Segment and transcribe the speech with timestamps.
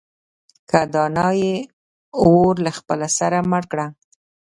[0.69, 1.55] که دانا يې
[2.21, 3.87] اور له خپله سره مړ کړه.